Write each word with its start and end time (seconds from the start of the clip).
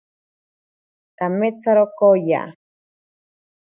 Kametsaro 1.17 1.85
kooya. 1.97 2.41